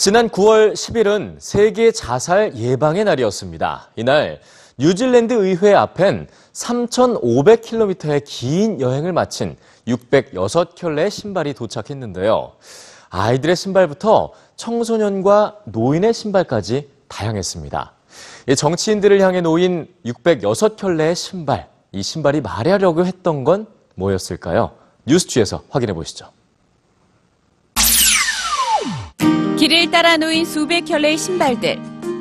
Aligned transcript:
지난 0.00 0.28
9월 0.28 0.72
10일은 0.72 1.36
세계 1.38 1.92
자살 1.92 2.56
예방의 2.56 3.04
날이었습니다. 3.04 3.90
이날 3.94 4.40
뉴질랜드 4.78 5.32
의회 5.32 5.74
앞엔 5.74 6.26
3,500km의 6.52 8.24
긴 8.26 8.80
여행을 8.80 9.12
마친 9.12 9.56
606켤레의 9.86 11.08
신발이 11.10 11.54
도착했는데요. 11.54 12.54
아이들의 13.10 13.54
신발부터 13.54 14.32
청소년과 14.56 15.58
노인의 15.66 16.12
신발까지 16.12 16.90
다양했습니다. 17.06 17.92
정치인들을 18.56 19.20
향해 19.20 19.40
놓인 19.40 19.86
606켤레의 20.04 21.14
신발. 21.14 21.68
이 21.92 22.02
신발이 22.02 22.40
말하려고 22.40 23.06
했던 23.06 23.44
건 23.44 23.68
뭐였을까요? 23.94 24.72
뉴스취에서 25.06 25.62
확인해 25.70 25.92
보시죠. 25.92 26.26
길을 29.66 29.90
따라 29.90 30.16
놓인 30.16 30.44
수백 30.44 30.84
켤레의 30.84 31.18
신발들. 31.18 31.80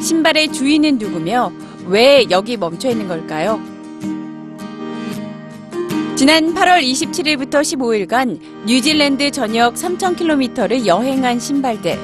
신발의 0.00 0.54
주인은 0.54 0.96
누구며 0.96 1.52
왜 1.86 2.24
여기 2.30 2.56
멈춰 2.56 2.88
있는 2.88 3.08
걸까요? 3.08 3.60
지난 6.14 6.54
8월 6.54 6.82
27일부터 6.82 7.60
15일간 7.60 8.40
뉴질랜드 8.64 9.30
전역 9.32 9.74
3,000km를 9.74 10.86
여행한 10.86 11.38
신발들. 11.38 11.98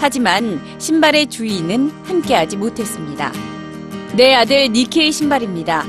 하지만 0.00 0.60
신발의 0.76 1.28
주인은 1.28 1.90
함께하지 2.04 2.58
못했습니다. 2.58 3.32
내 4.18 4.34
아들 4.34 4.68
니키의 4.68 5.12
신발입니다. 5.12 5.86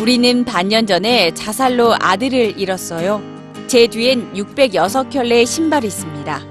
우리는 0.00 0.44
반년 0.44 0.86
전에 0.86 1.34
자살로 1.34 1.96
아들을 1.98 2.60
잃었어요. 2.60 3.20
제 3.66 3.88
뒤엔 3.88 4.34
606켤레의 4.34 5.46
신발이 5.46 5.88
있습니다. 5.88 6.49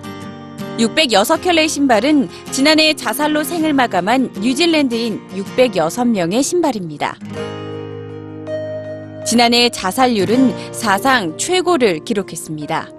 606켤레의 0.79 1.67
신발은 1.67 2.29
지난해 2.51 2.93
자살로 2.93 3.43
생을 3.43 3.73
마감한 3.73 4.31
뉴질랜드인 4.39 5.19
606명의 5.35 6.41
신발입니다. 6.41 7.17
지난해 9.25 9.69
자살률은 9.69 10.73
사상 10.73 11.37
최고를 11.37 12.03
기록했습니다. 12.05 12.89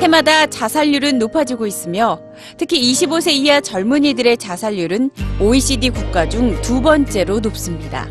해마다 0.00 0.46
자살률은 0.46 1.18
높아지고 1.18 1.66
있으며 1.66 2.20
특히 2.58 2.80
25세 2.92 3.32
이하 3.32 3.60
젊은이들의 3.60 4.36
자살률은 4.36 5.10
OECD 5.40 5.90
국가 5.90 6.28
중 6.28 6.60
두 6.60 6.82
번째로 6.82 7.40
높습니다. 7.40 8.06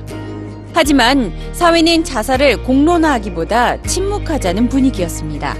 하지만 0.73 1.31
사회는 1.53 2.03
자살을 2.03 2.63
공론화하기보다 2.63 3.83
침묵하자는 3.83 4.69
분위기였습니다. 4.69 5.55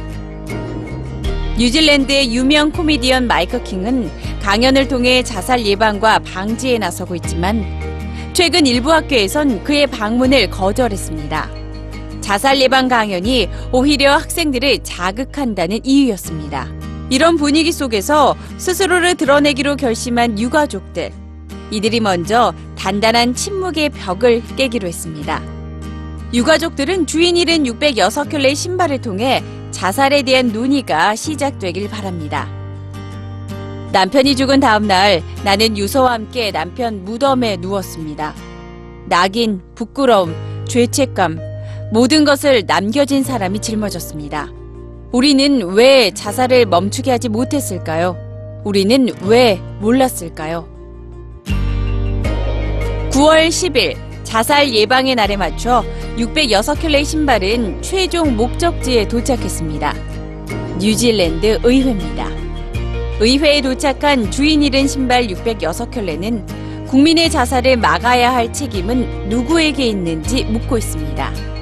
뉴질랜드의 1.60 2.34
유명 2.34 2.72
코미디언 2.72 3.28
마이크 3.28 3.62
킹은 3.62 4.10
강연을 4.42 4.88
통해 4.88 5.22
자살 5.22 5.66
예방과 5.66 6.20
방지에 6.20 6.78
나서고 6.78 7.16
있지만 7.16 7.66
최근 8.32 8.66
일부 8.66 8.94
학교에선 8.94 9.66
그의 9.66 9.86
방문을 9.88 10.52
거절했습니다. 10.52 11.50
자살 12.22 12.62
예방 12.62 12.88
강연이 12.88 13.50
오히려 13.74 14.14
학생들을 14.14 14.84
자극한다는 14.84 15.82
이유였습니다. 15.84 16.70
이런 17.10 17.36
분위기 17.36 17.74
속에서 17.74 18.38
스스로를 18.58 19.16
드러내기로 19.16 19.76
결심한 19.76 20.40
유가족들. 20.40 21.12
이들이 21.72 22.00
먼저 22.00 22.54
단단한 22.78 23.36
침묵의 23.36 23.90
벽을 23.90 24.42
깨기로 24.56 24.88
했습니다. 24.88 25.44
유가족들은 26.34 27.06
주인 27.06 27.36
잃은 27.36 27.66
606켤레의 27.66 28.56
신발을 28.56 29.02
통해 29.02 29.44
자살에 29.72 30.24
대한 30.24 30.52
논의가 30.52 31.16
시작되길 31.16 31.90
바랍니다. 31.90 32.48
남편이 33.92 34.36
죽은 34.36 34.60
다음 34.60 34.88
날 34.88 35.24
나는 35.44 35.78
유서와 35.78 36.14
함께 36.14 36.52
남편 36.52 37.04
무덤에 37.04 37.58
누웠습니다. 37.58 38.34
낙인, 39.08 39.62
부끄러움, 39.76 40.36
죄책감, 40.68 41.40
모든 41.92 42.24
것을 42.24 42.64
남겨진 42.68 43.24
사람이 43.24 43.60
짊어졌습니다. 43.60 44.50
우리는 45.12 45.74
왜 45.74 46.12
자살을 46.12 46.68
멈추게 46.68 47.10
하지 47.10 47.30
못했을까요? 47.30 48.16
우리는 48.64 49.08
왜 49.24 49.60
몰랐을까요? 49.80 50.68
9월 53.12 53.48
10일 53.48 54.09
자살 54.30 54.72
예방의 54.72 55.16
날에 55.16 55.36
맞춰 55.36 55.84
606켤레의 56.16 57.04
신발은 57.04 57.82
최종 57.82 58.38
목적지에 58.38 59.08
도착했습니다. 59.08 59.92
뉴질랜드 60.80 61.58
의회입니다. 61.64 62.28
의회에 63.20 63.60
도착한 63.62 64.30
주인 64.30 64.62
잃은 64.62 64.88
신발 64.88 65.26
606켤레는 65.26 66.88
국민의 66.88 67.32
자살을 67.32 67.78
막아야 67.78 68.32
할 68.32 68.54
책임은 68.54 69.30
누구에게 69.30 69.88
있는지 69.88 70.44
묻고 70.44 70.78
있습니다. 70.78 71.59